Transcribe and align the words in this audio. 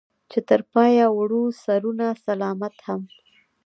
چې 0.31 0.39
تر 0.49 0.61
پايه 0.73 1.05
وړو 1.17 1.43
سرونه 1.63 2.07
سلامت 2.25 2.75
هم 2.87 3.01